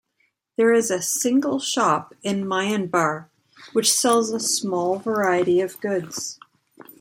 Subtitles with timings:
[0.57, 3.27] There is a single shop in Maianbar
[3.71, 6.39] which sells a small variety of goods.